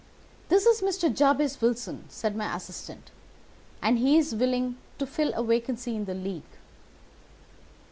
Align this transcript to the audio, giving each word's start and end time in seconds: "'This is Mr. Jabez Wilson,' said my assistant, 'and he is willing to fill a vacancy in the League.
"'This 0.49 0.65
is 0.65 0.81
Mr. 0.81 1.15
Jabez 1.15 1.61
Wilson,' 1.61 2.05
said 2.09 2.35
my 2.35 2.55
assistant, 2.55 3.11
'and 3.83 3.99
he 3.99 4.17
is 4.17 4.33
willing 4.33 4.77
to 4.97 5.05
fill 5.05 5.31
a 5.35 5.43
vacancy 5.43 5.95
in 5.95 6.05
the 6.05 6.15
League. 6.15 6.57